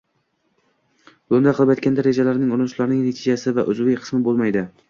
lo‘nda 1.33 1.53
qilib 1.59 1.73
aytganda, 1.75 2.07
rejalarning, 2.09 2.57
urinishlarning 2.57 3.07
natijasi 3.11 3.55
va 3.59 3.71
uzviy 3.75 4.01
qismi 4.03 4.25
bo‘lmaydi 4.31 4.67